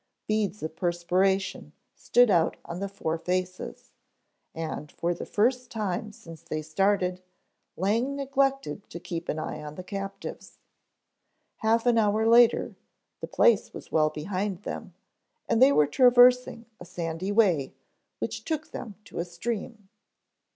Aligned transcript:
Beads 0.25 0.63
of 0.63 0.75
perspiration 0.75 1.73
stood 1.93 2.31
out 2.31 2.57
on 2.65 2.79
the 2.79 2.89
four 2.89 3.19
faces, 3.19 3.91
and 4.55 4.91
for 4.91 5.13
the 5.13 5.27
first 5.27 5.69
time 5.69 6.11
since 6.11 6.41
they 6.41 6.63
started, 6.63 7.21
Lang 7.77 8.15
neglected 8.15 8.89
to 8.89 8.99
keep 8.99 9.29
an 9.29 9.37
eye 9.37 9.61
on 9.61 9.75
the 9.75 9.83
captives. 9.83 10.57
Half 11.57 11.85
an 11.85 11.99
hour 11.99 12.25
later 12.27 12.75
the 13.19 13.27
place 13.27 13.75
was 13.75 13.91
well 13.91 14.09
behind 14.09 14.63
them 14.63 14.95
and 15.47 15.61
they 15.61 15.71
were 15.71 15.85
traversing 15.85 16.65
a 16.79 16.85
sandy 16.85 17.31
way 17.31 17.75
which 18.17 18.43
took 18.43 18.71
them 18.71 18.95
to 19.05 19.19
a 19.19 19.23
stream. 19.23 19.87